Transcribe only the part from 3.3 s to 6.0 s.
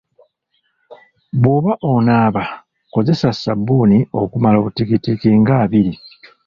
ssabbuuni okumala obutikitiki nga abiri.